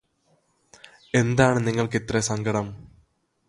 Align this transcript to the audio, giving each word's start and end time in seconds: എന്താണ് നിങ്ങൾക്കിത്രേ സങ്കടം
എന്താണ് 1.13 1.67
നിങ്ങൾക്കിത്രേ 1.67 2.19
സങ്കടം 2.21 2.67